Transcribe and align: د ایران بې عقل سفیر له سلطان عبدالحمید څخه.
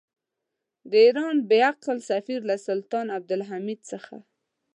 د 0.89 0.91
ایران 1.05 1.35
بې 1.49 1.59
عقل 1.69 1.97
سفیر 2.11 2.39
له 2.49 2.55
سلطان 2.67 3.05
عبدالحمید 3.17 3.79
څخه. 3.91 4.15